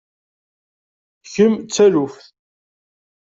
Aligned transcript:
Kemm 1.33 1.53
d 1.59 1.67
taluft. 1.75 2.25